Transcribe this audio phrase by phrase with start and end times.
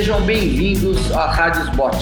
[0.00, 1.94] Sejam bem-vindos à Rádio Spot,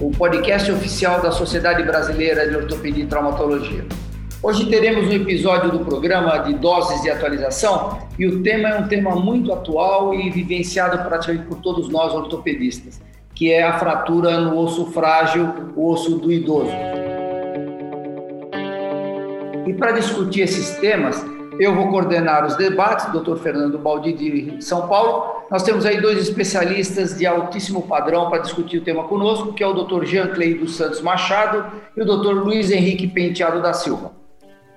[0.00, 3.84] o podcast oficial da Sociedade Brasileira de Ortopedia e Traumatologia.
[4.42, 8.88] Hoje teremos um episódio do programa de doses de atualização e o tema é um
[8.88, 13.02] tema muito atual e vivenciado praticamente por todos nós ortopedistas,
[13.34, 16.72] que é a fratura no osso frágil, o osso do idoso.
[19.66, 21.22] E para discutir esses temas,
[21.60, 23.36] eu vou coordenar os debates, Dr.
[23.36, 25.44] Fernando Baldi de São Paulo.
[25.50, 29.66] Nós temos aí dois especialistas de altíssimo padrão para discutir o tema conosco, que é
[29.66, 30.04] o Dr.
[30.06, 32.32] Jean Clay dos Santos Machado e o Dr.
[32.32, 34.12] Luiz Henrique Penteado da Silva.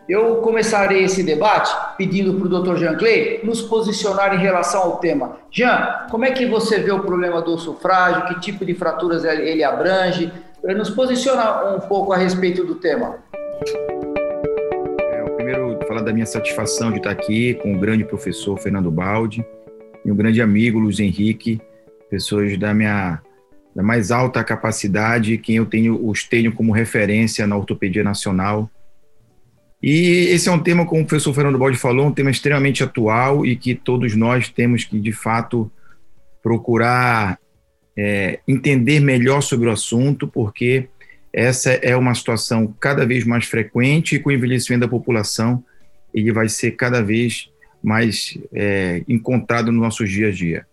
[0.09, 2.75] Eu começarei esse debate pedindo para o Dr.
[2.75, 5.37] Jean Clay nos posicionar em relação ao tema.
[5.49, 8.25] Jean, como é que você vê o problema do osso frágil?
[8.25, 10.29] Que tipo de fraturas ele abrange?
[10.61, 13.19] Nos posicionar um pouco a respeito do tema
[15.93, 19.45] falar da minha satisfação de estar aqui com o grande professor Fernando Baldi
[20.03, 21.61] e o grande amigo Luiz Henrique,
[22.09, 23.21] pessoas da minha
[23.75, 28.71] da mais alta capacidade, quem eu tenho os tenho como referência na ortopedia nacional.
[29.81, 33.45] E esse é um tema, como o professor Fernando Baldi falou, um tema extremamente atual
[33.45, 35.71] e que todos nós temos que, de fato,
[36.41, 37.37] procurar
[37.95, 40.87] é, entender melhor sobre o assunto, porque
[41.31, 45.63] essa é uma situação cada vez mais frequente e com o envelhecimento da população,
[46.13, 47.49] ele vai ser cada vez
[47.83, 50.65] mais é, encontrado nos nossos dia a dia.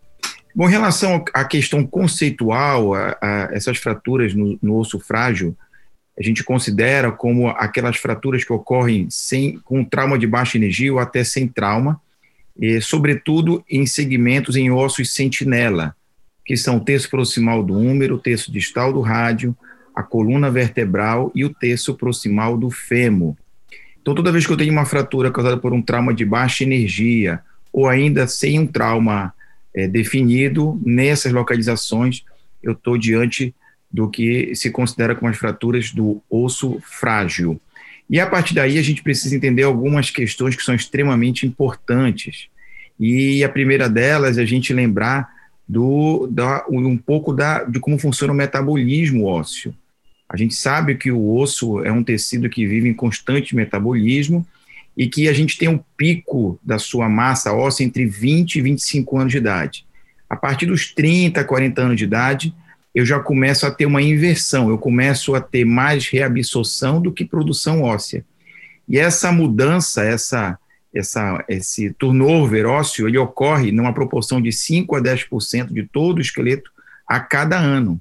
[0.54, 5.56] Bom, em relação à questão conceitual, a, a essas fraturas no, no, osso frágil,
[6.18, 10.98] a gente considera como aquelas fraturas que ocorrem sem, com trauma de baixa energia ou
[10.98, 12.00] até sem trauma,
[12.58, 15.94] e, sobretudo em segmentos em ossos sentinela,
[16.44, 19.56] que são o terço proximal do úmero, o terço distal do rádio,
[19.94, 23.36] a coluna vertebral e o terço proximal do fêmur.
[24.10, 27.38] Então, toda vez que eu tenho uma fratura causada por um trauma de baixa energia,
[27.72, 29.32] ou ainda sem um trauma
[29.72, 32.24] é, definido, nessas localizações,
[32.60, 33.54] eu estou diante
[33.88, 37.60] do que se considera como as fraturas do osso frágil.
[38.08, 42.48] E a partir daí a gente precisa entender algumas questões que são extremamente importantes.
[42.98, 45.28] E a primeira delas é a gente lembrar
[45.68, 49.72] do, da, um pouco da, de como funciona o metabolismo ósseo.
[50.30, 54.46] A gente sabe que o osso é um tecido que vive em constante metabolismo
[54.96, 59.18] e que a gente tem um pico da sua massa óssea entre 20 e 25
[59.18, 59.84] anos de idade.
[60.28, 62.54] A partir dos 30, 40 anos de idade,
[62.94, 67.24] eu já começo a ter uma inversão, eu começo a ter mais reabsorção do que
[67.24, 68.24] produção óssea.
[68.88, 70.56] E essa mudança, essa,
[70.94, 76.20] essa, esse turnover ósseo, ele ocorre numa proporção de 5 a 10% de todo o
[76.20, 76.70] esqueleto
[77.04, 78.00] a cada ano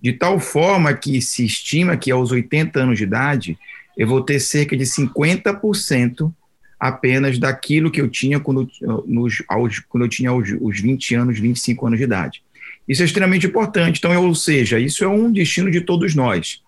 [0.00, 3.58] de tal forma que se estima que aos 80 anos de idade
[3.96, 6.32] eu vou ter cerca de 50%
[6.78, 8.68] apenas daquilo que eu tinha quando,
[9.06, 12.42] nos, aos, quando eu tinha os, os 20 anos, 25 anos de idade.
[12.86, 13.98] Isso é extremamente importante.
[13.98, 16.60] Então, ou seja, isso é um destino de todos nós.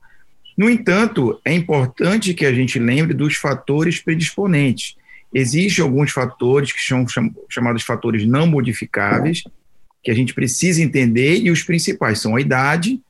[0.57, 4.97] No entanto, é importante que a gente lembre dos fatores predisponentes.
[5.33, 7.05] Existem alguns fatores que são
[7.49, 9.45] chamados fatores não modificáveis,
[10.03, 13.01] que a gente precisa entender, e os principais são a idade,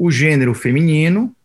[0.00, 1.36] o gênero feminino,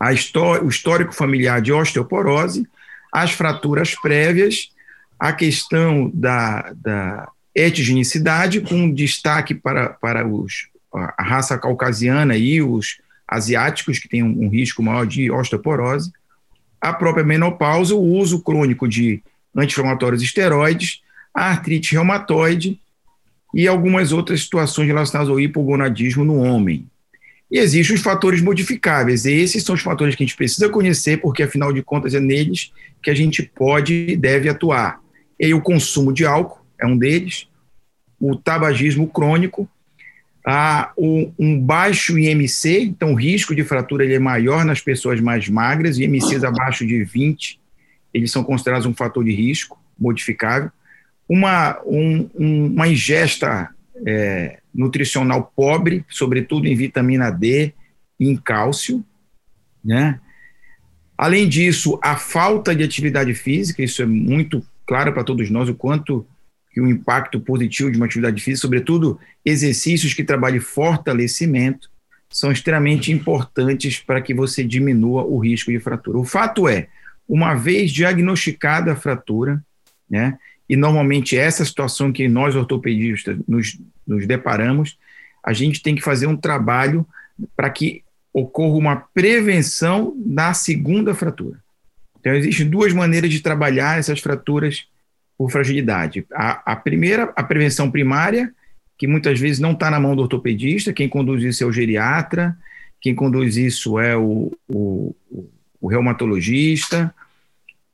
[0.00, 2.66] o histórico familiar de osteoporose,
[3.12, 4.72] as fraturas prévias,
[5.16, 12.98] a questão da, da etnicidade, com destaque para, para os, a raça caucasiana e os
[13.28, 16.12] asiáticos, que têm um, um risco maior de osteoporose,
[16.80, 19.22] a própria menopausa, o uso crônico de
[19.56, 21.00] anti-inflamatórios esteroides,
[21.32, 22.80] a artrite reumatoide
[23.54, 26.88] e algumas outras situações relacionadas ao hipogonadismo no homem.
[27.50, 29.24] E existem os fatores modificáveis.
[29.24, 32.20] E esses são os fatores que a gente precisa conhecer, porque afinal de contas é
[32.20, 32.72] neles
[33.02, 35.00] que a gente pode e deve atuar.
[35.38, 37.46] E o consumo de álcool é um deles,
[38.18, 39.68] o tabagismo crônico,
[40.46, 45.20] a, um, um baixo IMC, então o risco de fratura ele é maior nas pessoas
[45.20, 47.58] mais magras, IMCs abaixo de 20,
[48.12, 50.70] eles são considerados um fator de risco modificável.
[51.28, 53.70] Uma, um, uma ingesta
[54.06, 57.72] é, nutricional pobre, sobretudo em vitamina D
[58.18, 59.04] e em cálcio,
[59.84, 60.20] né?
[61.16, 65.74] Além disso, a falta de atividade física, isso é muito claro para todos nós, o
[65.74, 66.26] quanto
[66.72, 71.88] que o impacto positivo de uma atividade física, sobretudo exercícios que trabalhem fortalecimento,
[72.28, 76.18] são extremamente importantes para que você diminua o risco de fratura.
[76.18, 76.88] O fato é,
[77.28, 79.64] uma vez diagnosticada a fratura,
[80.10, 80.36] né,
[80.68, 84.98] e normalmente essa situação que nós ortopedistas nos, nos deparamos,
[85.42, 87.06] a gente tem que fazer um trabalho
[87.54, 88.02] para que
[88.32, 91.62] ocorra uma prevenção da segunda fratura.
[92.18, 94.86] Então, existem duas maneiras de trabalhar essas fraturas
[95.36, 96.26] por fragilidade.
[96.32, 98.52] A, a primeira, a prevenção primária,
[98.96, 102.56] que muitas vezes não está na mão do ortopedista, quem conduz isso é o geriatra,
[103.00, 105.14] quem conduz isso é o, o,
[105.80, 107.14] o reumatologista,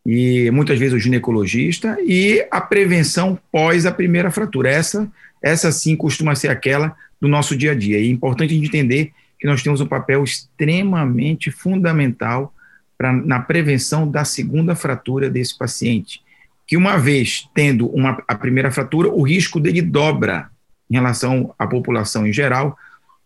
[0.05, 4.71] e muitas vezes o ginecologista, e a prevenção pós a primeira fratura.
[4.71, 5.11] Essa,
[5.43, 7.99] essa sim costuma ser aquela do nosso dia a dia.
[7.99, 12.53] E é importante a gente entender que nós temos um papel extremamente fundamental
[12.97, 16.23] pra, na prevenção da segunda fratura desse paciente.
[16.67, 20.51] Que uma vez tendo uma, a primeira fratura, o risco dele dobra
[20.91, 22.77] em relação à população em geral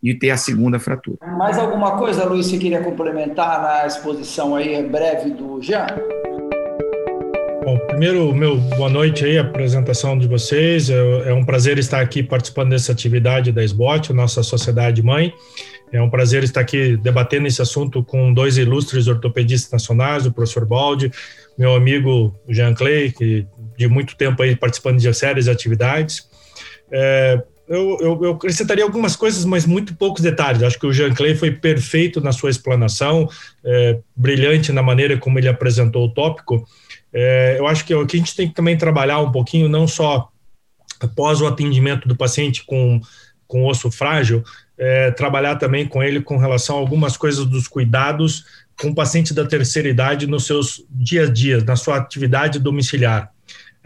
[0.02, 1.16] de ter a segunda fratura.
[1.38, 5.86] Mais alguma coisa, Luiz, você queria complementar na exposição aí breve do Jean?
[7.64, 10.90] Bom, primeiro, meu boa noite aí, apresentação de vocês.
[10.90, 15.32] É, é um prazer estar aqui participando dessa atividade da SBOT, nossa sociedade mãe.
[15.90, 20.66] É um prazer estar aqui debatendo esse assunto com dois ilustres ortopedistas nacionais, o professor
[20.66, 21.10] Baldi,
[21.56, 23.46] meu amigo Jean Clay, que
[23.78, 26.28] de muito tempo aí participando de séries atividades.
[26.92, 30.62] É, eu, eu, eu, acrescentaria algumas coisas, mas muito poucos detalhes.
[30.62, 33.26] Acho que o Jean Clay foi perfeito na sua explanação,
[33.64, 36.62] é, brilhante na maneira como ele apresentou o tópico.
[37.14, 39.86] É, eu acho que o que a gente tem que também trabalhar um pouquinho, não
[39.86, 40.28] só
[41.00, 43.00] após o atendimento do paciente com,
[43.46, 44.42] com osso frágil,
[44.76, 48.44] é, trabalhar também com ele com relação a algumas coisas dos cuidados
[48.80, 53.33] com o paciente da terceira idade nos seus dias a dias, na sua atividade domiciliar.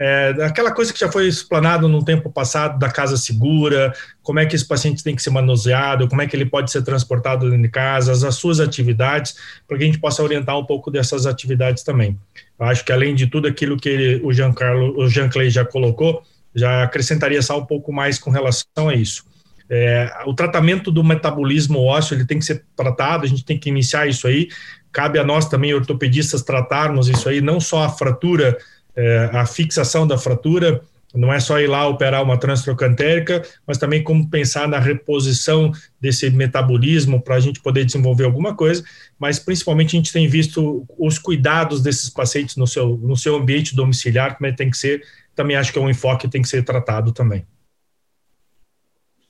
[0.01, 3.93] É, aquela coisa que já foi explanado no tempo passado da casa segura,
[4.23, 6.83] como é que esse paciente tem que ser manuseado, como é que ele pode ser
[6.83, 9.35] transportado dentro de casa, as, as suas atividades,
[9.67, 12.17] para que a gente possa orientar um pouco dessas atividades também.
[12.57, 15.49] Eu acho que além de tudo aquilo que ele, o Jean Carlo, o Jean Clay
[15.49, 16.23] já colocou,
[16.55, 19.27] já acrescentaria só um pouco mais com relação a isso.
[19.69, 23.69] É, o tratamento do metabolismo ósseo ele tem que ser tratado, a gente tem que
[23.69, 24.47] iniciar isso aí.
[24.91, 28.57] Cabe a nós também, ortopedistas, tratarmos isso aí, não só a fratura,
[28.95, 30.81] é, a fixação da fratura,
[31.13, 36.29] não é só ir lá operar uma transtrocantérica, mas também como pensar na reposição desse
[36.29, 38.83] metabolismo para a gente poder desenvolver alguma coisa,
[39.17, 43.75] mas principalmente a gente tem visto os cuidados desses pacientes no seu, no seu ambiente
[43.75, 45.03] domiciliar, como é que tem que ser,
[45.35, 47.45] também acho que é um enfoque que tem que ser tratado também.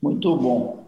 [0.02, 0.86] Muito bom.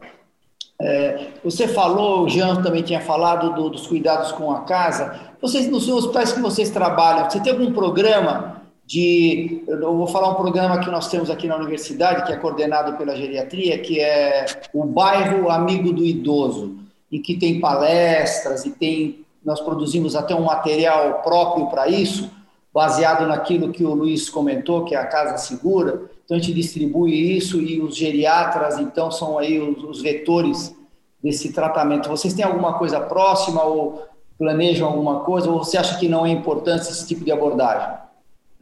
[0.81, 5.31] É, você falou, o Jean também tinha falado do, dos cuidados com a casa.
[5.39, 8.60] Vocês, nos hospitais que vocês trabalham, você tem algum programa
[8.91, 9.63] de.
[9.67, 13.15] Eu vou falar um programa que nós temos aqui na universidade, que é coordenado pela
[13.15, 16.75] geriatria, que é o Bairro Amigo do Idoso,
[17.09, 19.25] e que tem palestras e tem.
[19.45, 22.29] Nós produzimos até um material próprio para isso,
[22.73, 26.01] baseado naquilo que o Luiz comentou, que é a Casa Segura.
[26.25, 30.75] Então, a gente distribui isso e os geriatras, então, são aí os, os vetores
[31.23, 32.09] desse tratamento.
[32.09, 34.03] Vocês têm alguma coisa próxima ou
[34.37, 38.01] planejam alguma coisa, ou você acha que não é importante esse tipo de abordagem?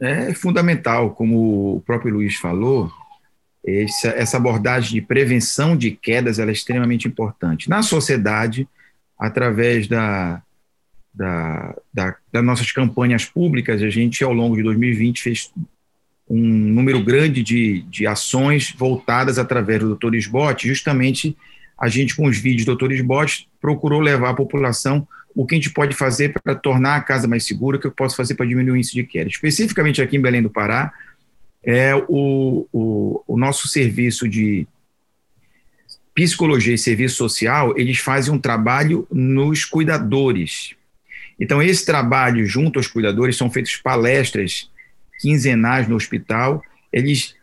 [0.00, 2.90] É fundamental, como o próprio Luiz falou,
[3.66, 7.68] essa, essa abordagem de prevenção de quedas é extremamente importante.
[7.68, 8.66] Na sociedade,
[9.18, 10.42] através da,
[11.12, 15.52] da, da, das nossas campanhas públicas, a gente, ao longo de 2020, fez
[16.28, 20.14] um número grande de, de ações voltadas através do Dr.
[20.14, 21.36] Sbot, justamente
[21.76, 22.92] a gente, com os vídeos do Dr.
[22.92, 27.28] Sbot, procurou levar à população o que a gente pode fazer para tornar a casa
[27.28, 29.28] mais segura, o que eu posso fazer para diminuir o índice de queda.
[29.28, 30.92] Especificamente aqui em Belém do Pará,
[31.62, 34.66] é o, o, o nosso serviço de
[36.14, 40.74] psicologia e serviço social, eles fazem um trabalho nos cuidadores.
[41.38, 44.70] Então, esse trabalho junto aos cuidadores são feitas palestras
[45.20, 47.34] quinzenais no hospital, eles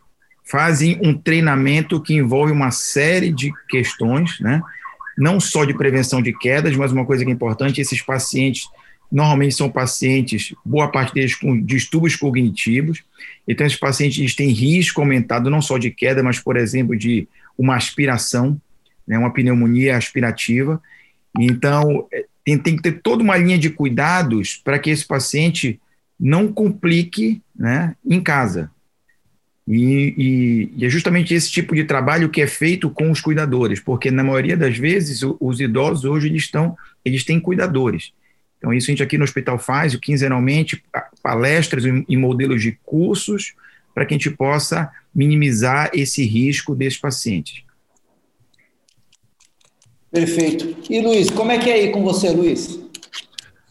[0.44, 4.62] fazem um treinamento que envolve uma série de questões, né?
[5.18, 8.68] Não só de prevenção de quedas, mas uma coisa que é importante, esses pacientes
[9.12, 13.04] normalmente são pacientes, boa parte deles com distúrbios cognitivos,
[13.48, 17.76] então esses pacientes têm risco aumentado não só de queda, mas, por exemplo, de uma
[17.76, 18.60] aspiração,
[19.08, 20.82] né, uma pneumonia aspirativa,
[21.40, 25.80] então é, tem, tem que ter toda uma linha de cuidados para que esse paciente
[26.20, 28.70] não complique né, em casa.
[29.68, 33.82] E, e, e, é justamente esse tipo de trabalho que é feito com os cuidadores,
[33.82, 38.14] porque na maioria das vezes os idosos hoje eles estão, eles têm cuidadores.
[38.58, 40.82] Então isso a gente aqui no hospital faz, quinzenalmente,
[41.22, 43.54] palestras em modelos de cursos,
[43.94, 47.64] para que a gente possa minimizar esse risco desses pacientes.
[50.12, 50.78] Perfeito.
[50.90, 52.80] E Luiz, como é que é aí com você, Luiz?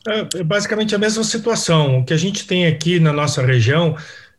[0.07, 2.01] É, é basicamente a mesma situação.
[2.01, 3.97] O que a gente tem aqui na nossa região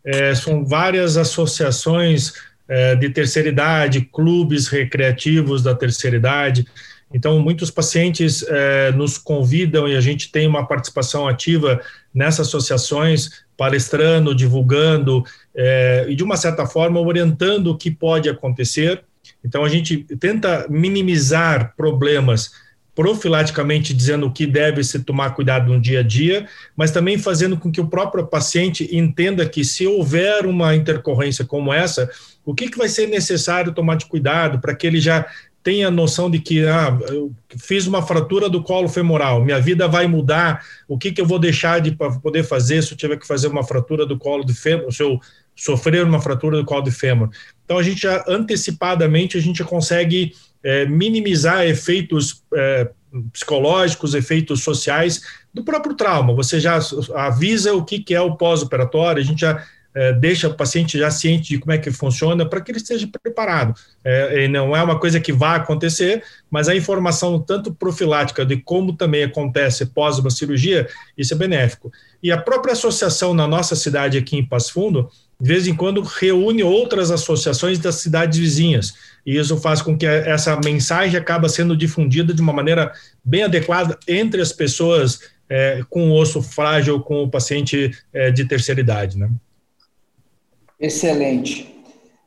[0.08, 2.32] é, são várias associações
[2.66, 6.66] é, de terceira idade, clubes recreativos da terceira idade.
[7.14, 11.82] Então, muitos pacientes é, nos convidam e a gente tem uma participação ativa
[12.14, 19.04] nessas associações, palestrando, divulgando é, e, de uma certa forma, orientando o que pode acontecer
[19.44, 22.52] Então, a gente tenta minimizar problemas
[22.98, 27.56] profilaticamente dizendo o que deve se tomar cuidado no dia a dia, mas também fazendo
[27.56, 32.10] com que o próprio paciente entenda que se houver uma intercorrência como essa,
[32.44, 35.27] o que, que vai ser necessário tomar de cuidado para que ele já
[35.62, 40.08] tenha noção de que ah, eu fiz uma fratura do colo femoral, minha vida vai
[40.08, 43.48] mudar, o que, que eu vou deixar de poder fazer se eu tiver que fazer
[43.48, 45.20] uma fratura do colo de fêmur, se eu
[45.56, 47.30] sofrer uma fratura do colo de fêmur.
[47.63, 50.34] Então, a gente já, antecipadamente, a gente consegue
[50.64, 52.90] é, minimizar efeitos é,
[53.32, 55.22] psicológicos, efeitos sociais
[55.54, 56.34] do próprio trauma.
[56.36, 56.80] Você já
[57.16, 59.64] avisa o que, que é o pós-operatório, a gente já
[59.98, 63.10] é, deixa o paciente já ciente de como é que funciona para que ele esteja
[63.24, 63.74] preparado.
[64.04, 68.94] É, não é uma coisa que vai acontecer, mas a informação tanto profilática de como
[68.94, 70.88] também acontece pós uma cirurgia,
[71.18, 71.92] isso é benéfico.
[72.22, 76.01] E a própria associação na nossa cidade aqui em Passo Fundo, de vez em quando
[76.01, 78.96] reúne outras associações das cidades vizinhas.
[79.25, 82.91] E isso faz com que essa mensagem acaba sendo difundida de uma maneira
[83.24, 88.82] bem adequada entre as pessoas é, com osso frágil, com o paciente é, de terceira
[88.82, 89.17] idade.
[89.17, 89.29] Né?
[90.79, 91.75] Excelente.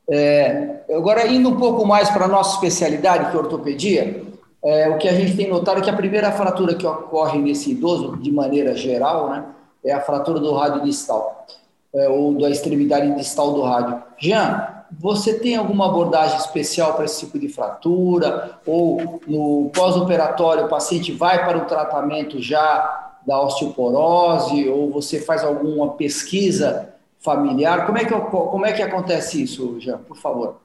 [0.09, 4.23] É, agora, indo um pouco mais para a nossa especialidade, que é ortopedia,
[4.65, 7.73] é, o que a gente tem notado é que a primeira fratura que ocorre nesse
[7.73, 9.45] idoso, de maneira geral, né,
[9.85, 11.47] é a fratura do rádio distal
[11.95, 14.03] é, ou da extremidade distal do rádio.
[14.19, 18.59] Jean, você tem alguma abordagem especial para esse tipo de fratura?
[18.67, 24.69] Ou no pós-operatório o paciente vai para o tratamento já da osteoporose?
[24.69, 27.87] Ou você faz alguma pesquisa familiar?
[27.87, 30.61] Como é que, como é que acontece isso, Jean, por favor?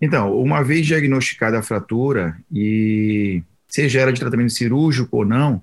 [0.00, 5.62] Então, uma vez diagnosticada a fratura e seja ela de tratamento cirúrgico ou não,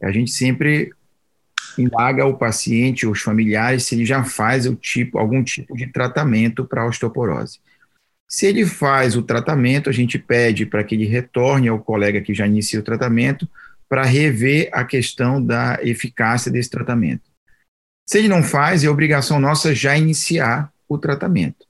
[0.00, 0.90] a gente sempre
[1.82, 6.64] indaga o paciente, os familiares, se ele já faz o tipo, algum tipo de tratamento
[6.64, 7.58] para osteoporose.
[8.28, 12.34] Se ele faz o tratamento, a gente pede para que ele retorne ao colega que
[12.34, 13.48] já iniciou o tratamento
[13.88, 17.22] para rever a questão da eficácia desse tratamento.
[18.08, 21.66] Se ele não faz, é obrigação nossa já iniciar o tratamento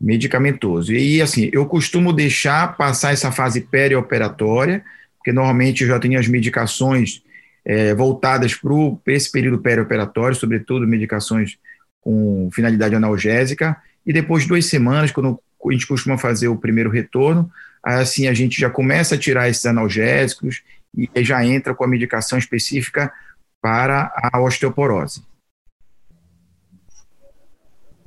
[0.00, 0.92] medicamentoso.
[0.92, 4.84] E assim, eu costumo deixar passar essa fase perioperatória,
[5.16, 7.22] porque normalmente eu já tenho as medicações
[7.68, 11.58] é, voltadas para esse período perioperatório, sobretudo medicações
[12.00, 16.88] com finalidade analgésica, e depois de duas semanas, quando a gente costuma fazer o primeiro
[16.88, 17.50] retorno,
[17.84, 20.62] assim a gente já começa a tirar esses analgésicos
[20.96, 23.12] e já entra com a medicação específica
[23.60, 25.22] para a osteoporose.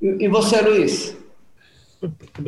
[0.02, 1.16] E você, Luiz?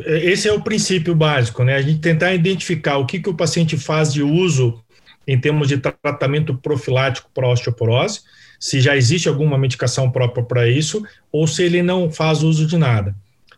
[0.04, 1.76] Esse é o princípio básico, né?
[1.76, 4.83] A gente tentar identificar o que, que o paciente faz de uso
[5.26, 8.20] em termos de tratamento profilático para osteoporose,
[8.58, 12.76] se já existe alguma medicação própria para isso, ou se ele não faz uso de
[12.76, 13.14] nada.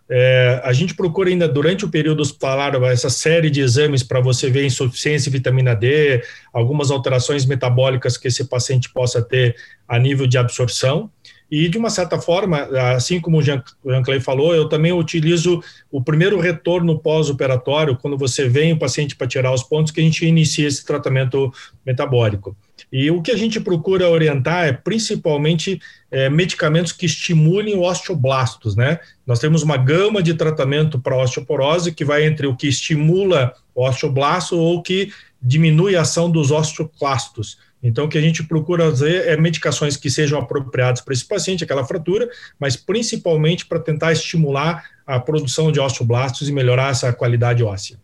[0.08, 4.48] É, a gente procura ainda durante o período hospitalar essa série de exames para você
[4.48, 9.56] ver insuficiência de vitamina D, algumas alterações metabólicas que esse paciente possa ter
[9.88, 11.10] a nível de absorção.
[11.50, 12.58] E, de uma certa forma,
[12.94, 18.18] assim como o Jean, Jean Clay falou, eu também utilizo o primeiro retorno pós-operatório, quando
[18.18, 21.52] você vem o paciente para tirar os pontos, que a gente inicia esse tratamento
[21.84, 22.56] metabólico.
[22.92, 29.00] E o que a gente procura orientar é principalmente é, medicamentos que estimulem osteoblastos, né?
[29.26, 33.86] Nós temos uma gama de tratamento para osteoporose que vai entre o que estimula o
[33.86, 37.58] osteoblasto ou que diminui a ação dos osteoclastos.
[37.86, 41.62] Então, o que a gente procura fazer é medicações que sejam apropriadas para esse paciente,
[41.62, 42.28] aquela fratura,
[42.58, 47.96] mas principalmente para tentar estimular a produção de osteoblastos e melhorar essa qualidade óssea.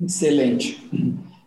[0.00, 0.84] Excelente.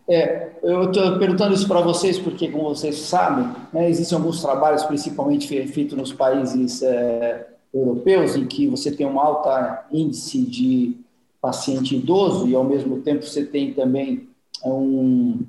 [0.08, 4.82] É, eu estou perguntando isso para vocês porque, como vocês sabem, né, existem alguns trabalhos,
[4.84, 9.48] principalmente feitos nos países é, europeus, em que você tem um alto
[9.92, 10.96] índice de
[11.42, 14.28] paciente idoso e, ao mesmo tempo, você tem também
[14.64, 15.40] um,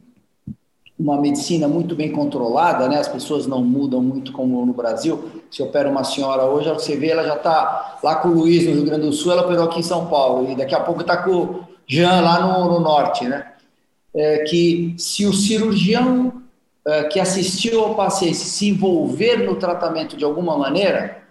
[0.97, 2.97] uma medicina muito bem controlada, né?
[2.97, 5.43] As pessoas não mudam muito como no Brasil.
[5.49, 8.73] Se opera uma senhora hoje, você vê, ela já está lá com o Luiz no
[8.73, 11.17] Rio Grande do Sul, ela operou aqui em São Paulo e daqui a pouco está
[11.17, 13.47] com o Jean lá no, no norte, né?
[14.15, 16.43] É que se o cirurgião
[16.85, 21.23] é, que assistiu ao paciente se envolver no tratamento de alguma maneira,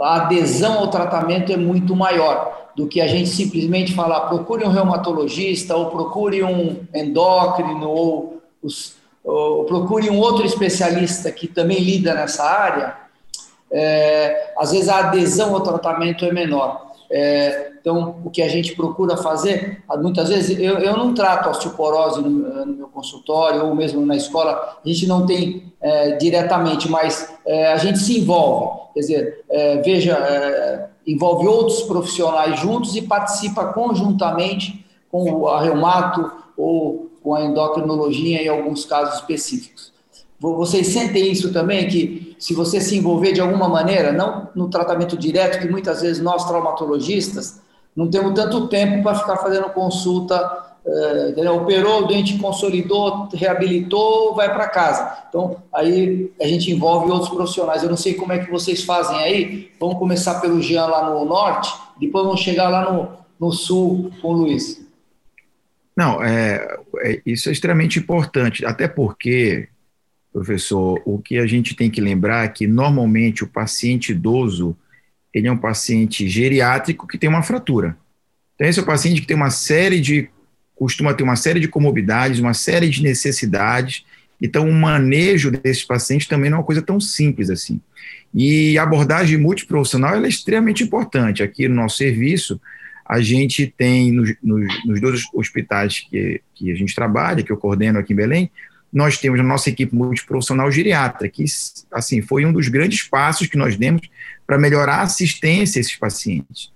[0.00, 4.70] a adesão ao tratamento é muito maior do que a gente simplesmente falar procure um
[4.70, 12.14] reumatologista ou procure um endócrino ou os, ou procure um outro especialista que também lida
[12.14, 12.96] nessa área,
[13.72, 16.92] é, às vezes a adesão ao tratamento é menor.
[17.10, 22.22] É, então, o que a gente procura fazer, muitas vezes, eu, eu não trato osteoporose
[22.22, 27.30] no, no, meu consultório ou mesmo na escola, a gente não tem é, diretamente, mas
[27.46, 28.84] é, a gente se envolve.
[28.94, 36.32] Quer dizer, é, veja, é, envolve outros profissionais juntos e participa conjuntamente com a reumato
[36.56, 39.92] ou com a endocrinologia em alguns casos específicos.
[40.38, 45.16] Vocês sentem isso também, que se você se envolver de alguma maneira, não no tratamento
[45.16, 47.62] direto, que muitas vezes nós traumatologistas
[47.96, 54.52] não temos tanto tempo para ficar fazendo consulta é, operou, o dente consolidou, reabilitou, vai
[54.52, 55.24] para casa.
[55.28, 57.82] Então, aí a gente envolve outros profissionais.
[57.82, 59.70] Eu não sei como é que vocês fazem aí.
[59.80, 63.08] Vamos começar pelo Jean lá no norte, depois vamos chegar lá no,
[63.40, 64.83] no sul com o Luiz.
[65.96, 69.68] Não, é, é, isso é extremamente importante, até porque,
[70.32, 74.76] professor, o que a gente tem que lembrar é que normalmente o paciente idoso
[75.32, 77.96] ele é um paciente geriátrico que tem uma fratura.
[78.54, 80.28] Então, esse é o paciente que tem uma série de
[80.74, 84.04] costuma ter uma série de comorbidades, uma série de necessidades.
[84.40, 87.80] Então, o manejo desses pacientes também não é uma coisa tão simples assim.
[88.34, 91.42] E a abordagem multiprofissional é extremamente importante.
[91.42, 92.60] Aqui no nosso serviço,
[93.04, 97.56] a gente tem, nos, nos, nos dois hospitais que, que a gente trabalha, que eu
[97.56, 98.50] coordeno aqui em Belém,
[98.92, 101.44] nós temos a nossa equipe multiprofissional geriatra, que
[101.90, 104.08] assim foi um dos grandes passos que nós demos
[104.46, 106.70] para melhorar a assistência a esses pacientes.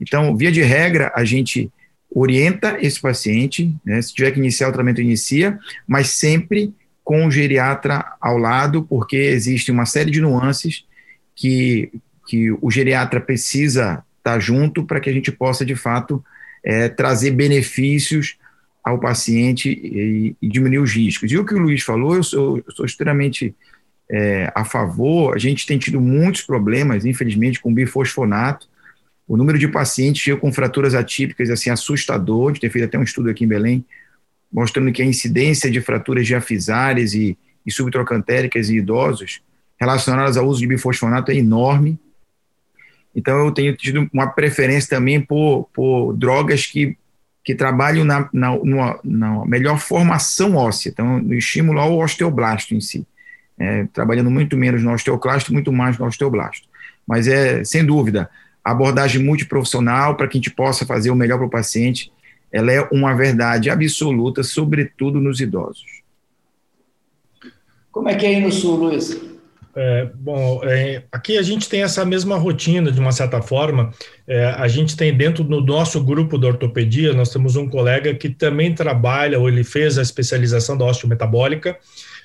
[0.00, 1.70] Então, via de regra, a gente
[2.08, 6.72] orienta esse paciente, né, se tiver que iniciar o tratamento, inicia, mas sempre
[7.02, 10.84] com o geriatra ao lado, porque existe uma série de nuances
[11.34, 11.90] que,
[12.26, 16.24] que o geriatra precisa estar junto para que a gente possa, de fato,
[16.62, 18.36] é, trazer benefícios
[18.82, 21.30] ao paciente e, e, diminuir os riscos.
[21.30, 23.54] E o que o Luiz falou, eu sou, eu sou extremamente
[24.10, 25.34] é, a favor.
[25.34, 28.68] A gente tem tido muitos problemas, infelizmente, com bifosfonato,
[29.26, 32.50] o número de pacientes com fraturas atípicas assim assustador.
[32.50, 33.84] Gente tem feito até um estudo aqui em Belém
[34.54, 39.40] mostrando que a incidência de fraturas diafisárias e, e subtrocantéricas em idosos
[39.76, 41.98] relacionadas ao uso de bifosfonato é enorme.
[43.14, 46.96] Então, eu tenho tido uma preferência também por, por drogas que,
[47.44, 52.80] que trabalham na, na, numa, na melhor formação óssea, então, no estímulo ao osteoblasto em
[52.80, 53.06] si.
[53.56, 56.66] É, trabalhando muito menos no osteoclasto, muito mais no osteoblasto.
[57.06, 58.28] Mas é, sem dúvida,
[58.64, 62.10] abordagem multiprofissional para que a gente possa fazer o melhor para o paciente,
[62.50, 66.02] ela é uma verdade absoluta, sobretudo nos idosos.
[67.92, 69.33] Como é que é aí no Sul, Luiz?
[69.76, 73.92] É, bom, é, aqui a gente tem essa mesma rotina, de uma certa forma.
[74.26, 78.28] É, a gente tem dentro do nosso grupo de ortopedia, nós temos um colega que
[78.28, 81.76] também trabalha, ou ele fez a especialização da osteometabólica,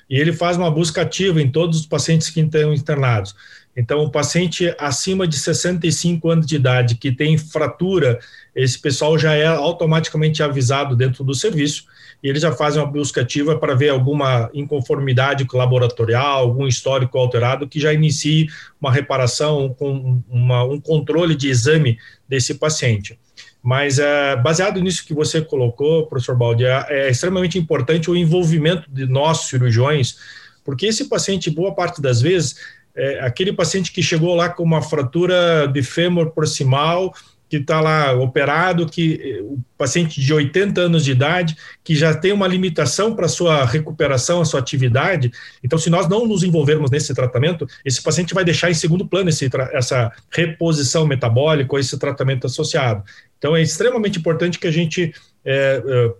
[0.08, 3.34] e ele faz uma busca ativa em todos os pacientes que estão internados.
[3.76, 8.18] Então, o paciente acima de 65 anos de idade que tem fratura,
[8.54, 11.84] esse pessoal já é automaticamente avisado dentro do serviço
[12.22, 17.66] e eles já fazem uma busca ativa para ver alguma inconformidade laboratorial, algum histórico alterado,
[17.66, 18.48] que já inicie
[18.80, 23.18] uma reparação com uma, um controle de exame desse paciente.
[23.62, 28.90] Mas, é, baseado nisso que você colocou, professor Baldi, é, é extremamente importante o envolvimento
[28.90, 30.16] de nós, cirurgiões,
[30.64, 32.56] porque esse paciente, boa parte das vezes,
[32.94, 37.14] é, aquele paciente que chegou lá com uma fratura de fêmur proximal,
[37.50, 42.32] que está lá operado, que o paciente de 80 anos de idade, que já tem
[42.32, 45.32] uma limitação para sua recuperação, a sua atividade.
[45.62, 49.30] Então, se nós não nos envolvermos nesse tratamento, esse paciente vai deixar em segundo plano
[49.30, 53.02] esse, essa reposição metabólica esse tratamento associado.
[53.36, 55.12] Então, é extremamente importante que a gente
[55.44, 56.12] é, é,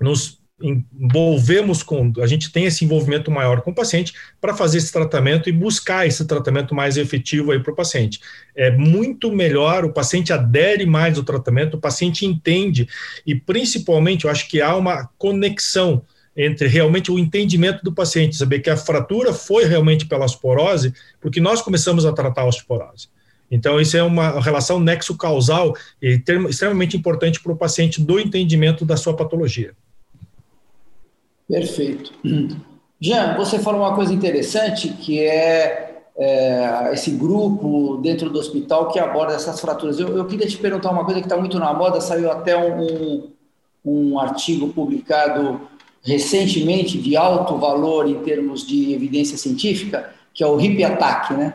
[0.00, 4.92] nos envolvemos com, a gente tem esse envolvimento maior com o paciente para fazer esse
[4.92, 8.20] tratamento e buscar esse tratamento mais efetivo aí para o paciente.
[8.54, 12.88] É muito melhor, o paciente adere mais ao tratamento, o paciente entende
[13.26, 16.02] e principalmente eu acho que há uma conexão
[16.36, 21.40] entre realmente o entendimento do paciente, saber que a fratura foi realmente pela osteoporose, porque
[21.40, 23.08] nós começamos a tratar a osteoporose.
[23.50, 29.14] Então, isso é uma relação nexo-causal extremamente importante para o paciente do entendimento da sua
[29.14, 29.74] patologia.
[31.52, 32.12] Perfeito.
[32.98, 38.98] Jean, você falou uma coisa interessante que é, é, esse grupo dentro do hospital que
[38.98, 40.00] aborda essas fraturas.
[40.00, 43.28] Eu, eu queria te perguntar uma coisa que está muito na moda, saiu até um,
[43.84, 45.60] um artigo publicado
[46.02, 51.54] recentemente de alto valor em termos de evidência científica, que é o hip attack, né?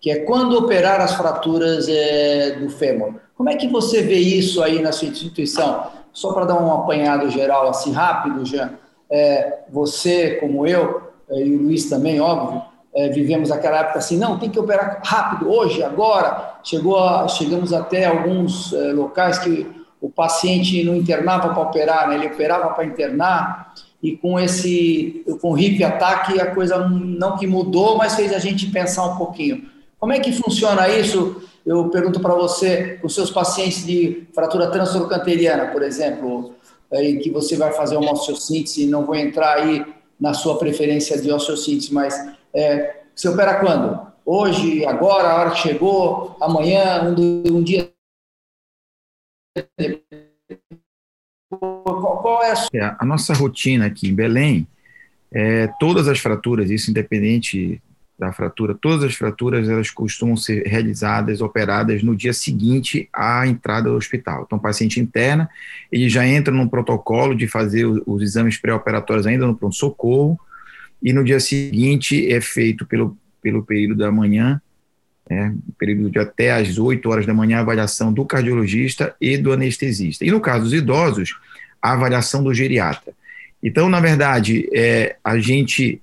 [0.00, 3.14] Que é quando operar as fraturas é, do fêmur.
[3.36, 5.86] Como é que você vê isso aí na sua instituição?
[6.12, 8.72] Só para dar um apanhado geral assim rápido, Jean
[9.10, 12.62] é, você, como eu, é, e o Luiz também, óbvio,
[12.94, 16.58] é, vivemos aquela época assim, não, tem que operar rápido, hoje, agora.
[16.64, 19.66] Chegou a, chegamos até alguns é, locais que
[20.00, 22.16] o paciente não internava para operar, né?
[22.16, 27.46] ele operava para internar, e com esse, com o hip ataque, a coisa não que
[27.46, 29.64] mudou, mas fez a gente pensar um pouquinho.
[29.98, 35.66] Como é que funciona isso eu pergunto para você, os seus pacientes de fratura transtrocanteriana,
[35.66, 36.54] por exemplo,
[36.92, 39.84] aí que você vai fazer uma osteossíntese, não vou entrar aí
[40.18, 42.14] na sua preferência de osteossíntese, mas
[42.54, 44.06] é, você opera quando?
[44.24, 47.90] Hoje, agora, a hora que chegou, amanhã, um, um dia.
[51.48, 52.54] Qual, qual é a...
[52.74, 54.66] É, a nossa rotina aqui em Belém,
[55.32, 57.80] é, todas as fraturas, isso independente
[58.18, 63.90] da fratura, todas as fraturas elas costumam ser realizadas, operadas no dia seguinte à entrada
[63.90, 64.44] do hospital.
[64.46, 65.48] Então, o paciente interna,
[65.92, 70.38] ele já entra num protocolo de fazer os, exames pré-operatórios ainda no pronto-socorro,
[71.02, 74.60] e no dia seguinte é feito pelo, pelo período da manhã,
[75.28, 79.52] é, período de até às 8 horas da manhã, a avaliação do cardiologista e do
[79.52, 80.24] anestesista.
[80.24, 81.36] E no caso dos idosos,
[81.82, 83.12] a avaliação do geriatra.
[83.62, 86.00] Então, na verdade, é, a gente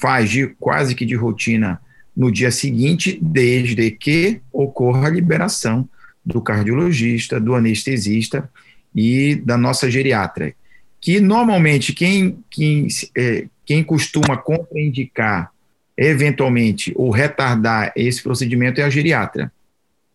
[0.00, 1.80] faz de quase que de rotina
[2.16, 5.88] no dia seguinte, desde que ocorra a liberação
[6.24, 8.50] do cardiologista, do anestesista
[8.94, 10.54] e da nossa geriatra,
[11.00, 15.50] que normalmente quem, quem, é, quem costuma contraindicar
[15.96, 19.52] eventualmente ou retardar esse procedimento é a geriatra.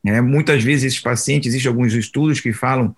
[0.06, 2.96] É, muitas vezes esses pacientes, existem alguns estudos que falam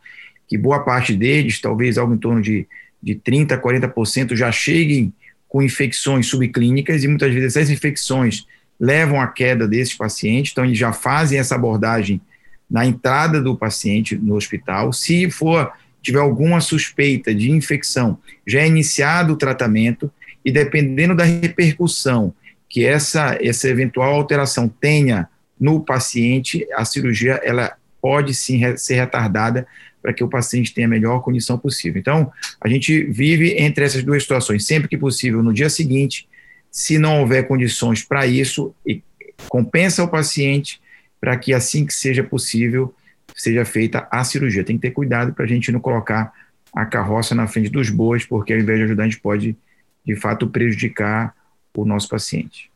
[0.48, 2.66] que boa parte deles, talvez algo em torno de,
[3.02, 5.14] de 30%, 40%, já cheguem
[5.48, 8.46] com infecções subclínicas e muitas vezes essas infecções
[8.80, 12.22] levam à queda desses pacientes, então eles já fazem essa abordagem
[12.70, 14.92] na entrada do paciente no hospital.
[14.94, 20.12] Se for tiver alguma suspeita de infecção, já é iniciado o tratamento
[20.44, 22.34] e dependendo da repercussão
[22.70, 25.28] que essa essa eventual alteração tenha
[25.60, 27.76] no paciente, a cirurgia ela
[28.08, 29.68] pode sim ser retardada
[30.02, 32.00] para que o paciente tenha a melhor condição possível.
[32.00, 36.26] Então, a gente vive entre essas duas situações, sempre que possível, no dia seguinte,
[36.72, 38.74] se não houver condições para isso,
[39.50, 40.80] compensa o paciente
[41.20, 42.96] para que assim que seja possível,
[43.36, 44.64] seja feita a cirurgia.
[44.64, 46.32] Tem que ter cuidado para a gente não colocar
[46.74, 49.54] a carroça na frente dos bois, porque ao invés de ajudar, a gente pode,
[50.06, 51.36] de fato, prejudicar
[51.76, 52.72] o nosso paciente.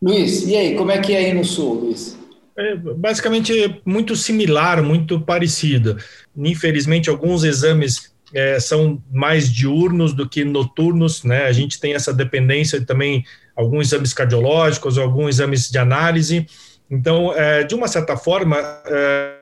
[0.00, 2.16] Luiz, e aí, como é que é aí no Sul, Luiz?
[2.58, 5.96] É basicamente muito similar, muito parecida.
[6.36, 11.44] Infelizmente, alguns exames é, são mais diurnos do que noturnos, né?
[11.44, 16.46] A gente tem essa dependência também, alguns exames cardiológicos, alguns exames de análise.
[16.90, 19.36] Então, é, de uma certa forma, é,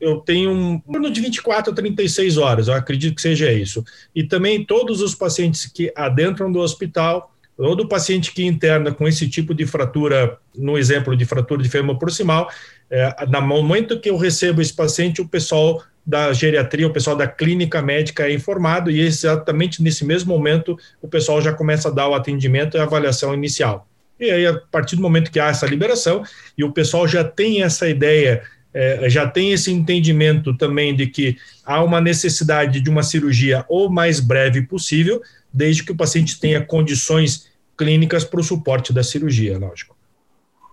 [0.00, 3.84] eu tenho um torno de 24 a 36 horas, eu acredito que seja isso.
[4.14, 9.28] E também todos os pacientes que adentram do hospital Todo paciente que interna com esse
[9.28, 12.50] tipo de fratura, no exemplo de fratura de fêmur proximal,
[12.90, 17.26] é, no momento que eu recebo esse paciente, o pessoal da geriatria, o pessoal da
[17.26, 22.08] clínica médica é informado e exatamente nesse mesmo momento o pessoal já começa a dar
[22.08, 23.86] o atendimento e a avaliação inicial.
[24.18, 26.22] E aí, a partir do momento que há essa liberação
[26.56, 28.42] e o pessoal já tem essa ideia,
[28.74, 33.88] é, já tem esse entendimento também de que há uma necessidade de uma cirurgia o
[33.88, 35.20] mais breve possível,
[35.52, 39.96] desde que o paciente tenha condições clínicas para o suporte da cirurgia, lógico.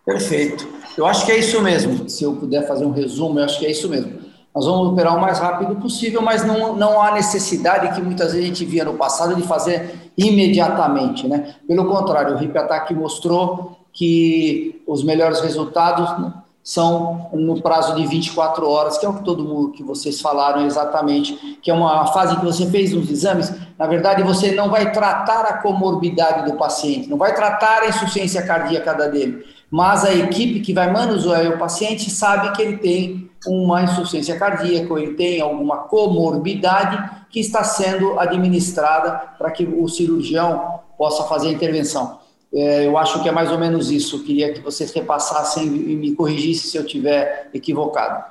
[0.05, 0.67] Perfeito.
[0.97, 2.09] Eu acho que é isso mesmo.
[2.09, 4.29] Se eu puder fazer um resumo, eu acho que é isso mesmo.
[4.53, 8.43] Nós vamos operar o mais rápido possível, mas não, não há necessidade que muitas vezes
[8.43, 11.55] a gente via no passado de fazer imediatamente, né?
[11.67, 16.33] Pelo contrário, o RIP Attack mostrou que os melhores resultados
[16.69, 20.67] são no prazo de 24 horas, que é o que todo mundo que vocês falaram
[20.67, 23.51] exatamente, que é uma fase que você fez nos exames.
[23.75, 28.43] Na verdade, você não vai tratar a comorbidade do paciente, não vai tratar a insuficiência
[28.43, 33.81] cardíaca dele, mas a equipe que vai manusear o paciente sabe que ele tem uma
[33.81, 40.81] insuficiência cardíaca, ou ele tem alguma comorbidade que está sendo administrada para que o cirurgião
[40.99, 42.19] possa fazer a intervenção.
[42.53, 44.17] É, eu acho que é mais ou menos isso.
[44.17, 48.23] Eu queria que vocês repassassem e me corrigissem se eu estiver equivocado.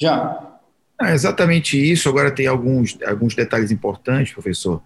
[0.00, 0.38] Jean.
[1.00, 2.08] É exatamente isso.
[2.08, 4.80] Agora tem alguns, alguns detalhes importantes, professor.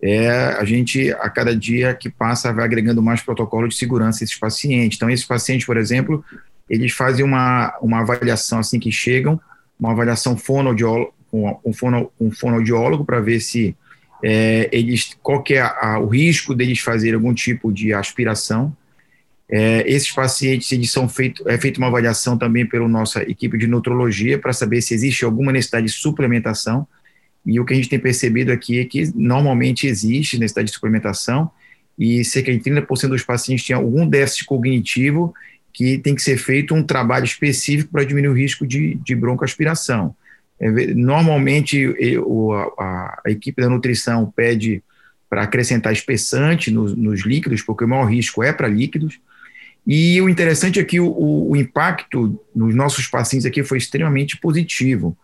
[0.00, 4.24] É, a gente, a cada dia que passa, vai agregando mais protocolo de segurança a
[4.24, 4.96] esses pacientes.
[4.96, 6.24] Então, esses pacientes, por exemplo,
[6.70, 9.40] eles fazem uma, uma avaliação assim que chegam,
[9.78, 13.76] uma avaliação fonoaudiólogo, um, um, fono, um fonoaudiólogo para ver se
[14.22, 18.76] é, eles, qual é a, o risco deles fazer algum tipo de aspiração.
[19.50, 23.66] É, esses pacientes, eles são feito, é feita uma avaliação também pela nossa equipe de
[23.66, 26.86] nutrologia para saber se existe alguma necessidade de suplementação.
[27.46, 31.50] E o que a gente tem percebido aqui é que normalmente existe necessidade de suplementação
[31.98, 35.32] e cerca de 30% dos pacientes têm algum déficit cognitivo
[35.72, 40.14] que tem que ser feito um trabalho específico para diminuir o risco de, de broncoaspiração.
[40.14, 40.27] É,
[40.94, 41.94] normalmente,
[42.78, 44.82] a, a, equipe da nutrição pede
[45.30, 49.20] para acrescentar espessante nos, nos, líquidos, porque o maior risco é para líquidos.
[49.86, 55.16] E o interessante é que o, o, impacto nos nossos pacientes aqui foi extremamente positivo.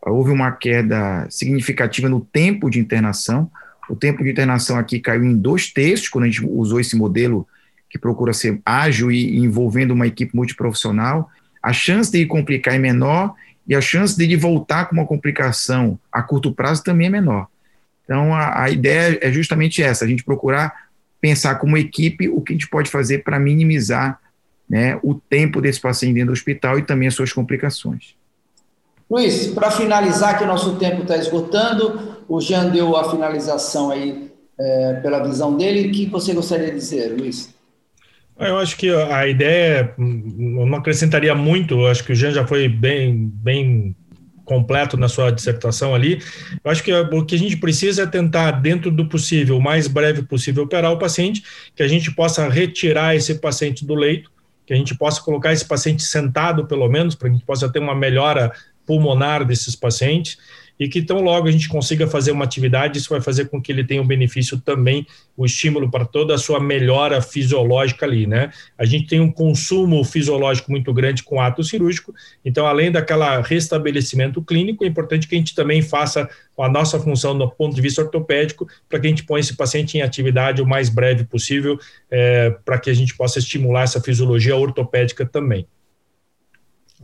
[0.00, 3.50] Houve uma queda significativa no tempo de internação.
[3.88, 7.46] O tempo de internação aqui caiu em dois terços, quando a gente usou esse modelo
[7.88, 11.30] que procura ser ágil e envolvendo uma equipe multiprofissional.
[11.62, 13.34] A chance de complicar é menor
[13.66, 17.46] e a chance de voltar com uma complicação a curto prazo também é menor.
[18.04, 20.88] Então, a, a ideia é justamente essa: a gente procurar
[21.20, 24.20] pensar como equipe o que a gente pode fazer para minimizar
[24.68, 28.16] né, o tempo desse paciente dentro do hospital e também as suas complicações.
[29.08, 34.32] Luiz, para finalizar, que o nosso tempo está esgotando, o Jean deu a finalização aí
[34.58, 35.88] é, pela visão dele.
[35.88, 37.54] O que você gostaria de dizer, Luiz?
[38.38, 42.68] Eu acho que a ideia, não acrescentaria muito, eu acho que o Jean já foi
[42.68, 43.94] bem, bem
[44.44, 46.20] completo na sua dissertação ali.
[46.64, 49.86] Eu acho que o que a gente precisa é tentar, dentro do possível, o mais
[49.86, 51.42] breve possível, operar o paciente,
[51.74, 54.30] que a gente possa retirar esse paciente do leito,
[54.66, 57.68] que a gente possa colocar esse paciente sentado, pelo menos, para que a gente possa
[57.68, 58.52] ter uma melhora
[58.84, 60.38] pulmonar desses pacientes
[60.82, 63.70] e que tão logo a gente consiga fazer uma atividade, isso vai fazer com que
[63.70, 68.50] ele tenha um benefício também, o estímulo para toda a sua melhora fisiológica ali, né?
[68.76, 72.12] A gente tem um consumo fisiológico muito grande com ato cirúrgico,
[72.44, 77.38] então além daquela restabelecimento clínico, é importante que a gente também faça a nossa função
[77.38, 80.66] do ponto de vista ortopédico, para que a gente ponha esse paciente em atividade o
[80.66, 81.78] mais breve possível,
[82.10, 85.64] é, para que a gente possa estimular essa fisiologia ortopédica também.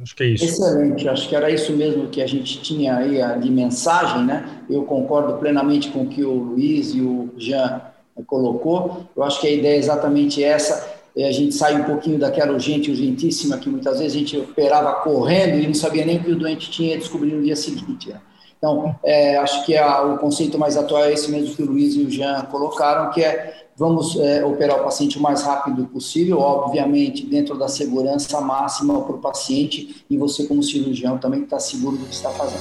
[0.01, 0.45] Acho que é isso.
[0.45, 4.63] Excelente, acho que era isso mesmo que a gente tinha aí de mensagem, né?
[4.71, 7.81] Eu concordo plenamente com o que o Luiz e o Jean
[8.27, 9.09] colocou.
[9.17, 10.97] Eu acho que a ideia é exatamente essa.
[11.17, 15.61] A gente sai um pouquinho daquela urgente, urgentíssima, que muitas vezes a gente operava correndo
[15.61, 18.11] e não sabia nem o que o doente tinha e descobriu no dia seguinte.
[18.11, 18.21] Né?
[18.59, 21.95] Então, é, acho que a, o conceito mais atual é esse mesmo que o Luiz
[21.95, 26.41] e o Jean colocaram, que é Vamos é, operar o paciente o mais rápido possível,
[26.41, 31.97] obviamente, dentro da segurança máxima para o paciente e você, como cirurgião, também está seguro
[31.97, 32.61] do que está fazendo.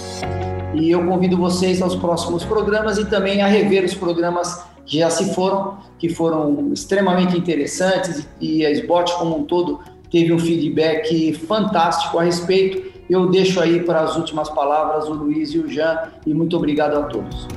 [0.76, 5.10] E eu convido vocês aos próximos programas e também a rever os programas que já
[5.10, 9.80] se foram, que foram extremamente interessantes e a SBOT como um todo
[10.12, 12.96] teve um feedback fantástico a respeito.
[13.10, 16.96] Eu deixo aí para as últimas palavras o Luiz e o Jean e muito obrigado
[16.98, 17.48] a todos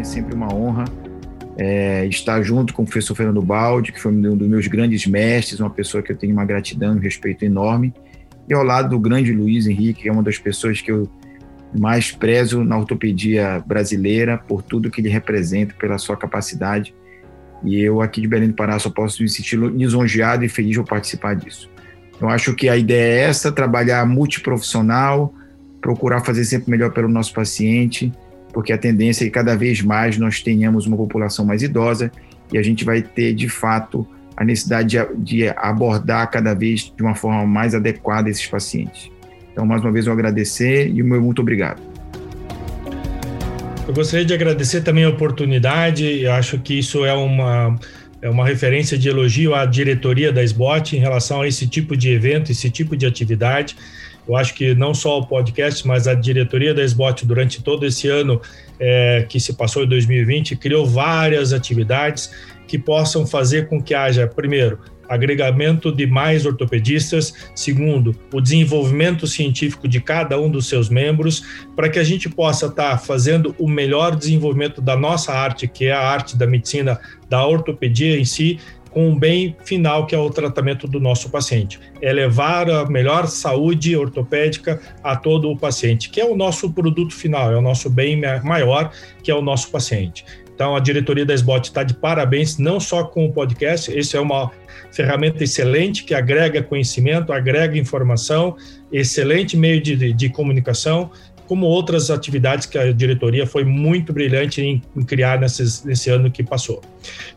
[0.00, 0.84] é sempre uma honra
[1.56, 5.58] é, estar junto com o professor Fernando Baldi, que foi um dos meus grandes mestres,
[5.58, 7.92] uma pessoa que eu tenho uma gratidão e um respeito enorme,
[8.48, 11.10] e ao lado do grande Luiz Henrique, que é uma das pessoas que eu
[11.76, 16.94] mais prezo na ortopedia brasileira, por tudo que ele representa, pela sua capacidade.
[17.64, 20.86] E eu aqui de Belém do Pará só posso me sentir lisonjeado e feliz por
[20.86, 21.68] participar disso.
[22.20, 25.32] Eu acho que a ideia é essa, trabalhar multiprofissional,
[25.80, 28.12] procurar fazer sempre melhor pelo nosso paciente,
[28.52, 32.10] porque a tendência é que cada vez mais nós tenhamos uma população mais idosa
[32.52, 37.02] e a gente vai ter, de fato, a necessidade de, de abordar cada vez de
[37.02, 39.10] uma forma mais adequada esses pacientes.
[39.52, 41.80] Então, mais uma vez, eu agradecer e o meu muito obrigado.
[43.86, 47.74] Eu gostaria de agradecer também a oportunidade, eu acho que isso é uma,
[48.20, 52.10] é uma referência de elogio à diretoria da SBOT em relação a esse tipo de
[52.10, 53.76] evento, esse tipo de atividade.
[54.26, 58.08] Eu acho que não só o podcast, mas a diretoria da SBOT durante todo esse
[58.08, 58.40] ano
[58.78, 62.30] é, que se passou em 2020 criou várias atividades
[62.66, 69.88] que possam fazer com que haja, primeiro, agregamento de mais ortopedistas, segundo, o desenvolvimento científico
[69.88, 71.42] de cada um dos seus membros,
[71.74, 75.86] para que a gente possa estar tá fazendo o melhor desenvolvimento da nossa arte, que
[75.86, 78.58] é a arte da medicina, da ortopedia em si,
[78.90, 81.78] com um bem final que é o tratamento do nosso paciente.
[82.00, 87.14] É levar a melhor saúde ortopédica a todo o paciente, que é o nosso produto
[87.14, 88.90] final, é o nosso bem maior,
[89.22, 90.24] que é o nosso paciente.
[90.58, 94.20] Então, a diretoria da SBOT está de parabéns, não só com o podcast, esse é
[94.20, 94.50] uma
[94.90, 98.56] ferramenta excelente que agrega conhecimento, agrega informação,
[98.90, 101.12] excelente meio de, de, de comunicação,
[101.46, 106.28] como outras atividades que a diretoria foi muito brilhante em, em criar nesses, nesse ano
[106.28, 106.82] que passou.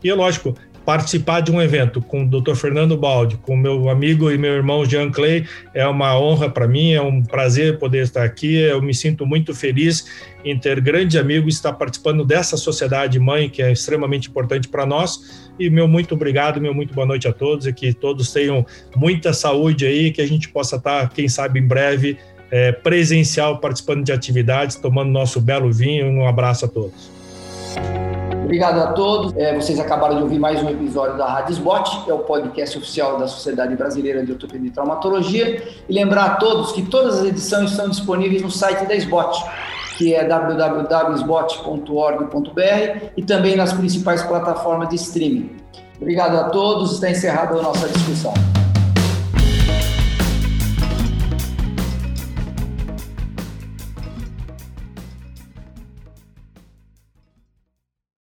[0.02, 2.54] E é lógico, participar de um evento com o Dr.
[2.54, 6.92] Fernando Baldi, com meu amigo e meu irmão Jean Clay, é uma honra para mim,
[6.92, 8.56] é um prazer poder estar aqui.
[8.56, 10.06] Eu me sinto muito feliz
[10.44, 14.84] em ter grande amigo e estar participando dessa sociedade mãe, que é extremamente importante para
[14.84, 15.50] nós.
[15.58, 18.66] E meu muito obrigado, meu muito boa noite a todos e que todos tenham
[18.96, 22.18] muita saúde aí, que a gente possa estar, quem sabe, em breve.
[22.54, 26.06] É, presencial, participando de atividades, tomando nosso belo vinho.
[26.06, 27.10] Um abraço a todos.
[28.44, 29.34] Obrigado a todos.
[29.36, 32.76] É, vocês acabaram de ouvir mais um episódio da Rádio Spot, que é o podcast
[32.76, 35.62] oficial da Sociedade Brasileira de Ortopedia e Traumatologia.
[35.88, 39.42] E lembrar a todos que todas as edições estão disponíveis no site da SBOT,
[39.96, 45.56] que é www.sbot.org.br e também nas principais plataformas de streaming.
[46.00, 46.94] Obrigado a todos.
[46.94, 48.34] Está encerrada a nossa discussão.